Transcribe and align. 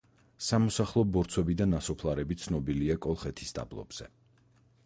სამოსახლო 0.45 1.03
ბორცვები 1.17 1.55
და 1.59 1.69
ნასოფლარები 1.73 2.39
ცნობილია 2.45 2.99
კოლხეთის 3.07 3.57
დაბლობზე. 3.59 4.13